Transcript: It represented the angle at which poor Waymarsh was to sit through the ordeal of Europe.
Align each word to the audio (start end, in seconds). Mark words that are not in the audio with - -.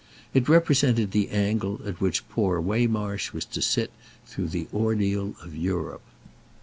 It 0.33 0.49
represented 0.49 1.11
the 1.11 1.29
angle 1.29 1.79
at 1.85 2.01
which 2.01 2.27
poor 2.27 2.59
Waymarsh 2.59 3.33
was 3.33 3.45
to 3.45 3.61
sit 3.61 3.91
through 4.25 4.47
the 4.47 4.65
ordeal 4.73 5.35
of 5.43 5.55
Europe. 5.55 6.01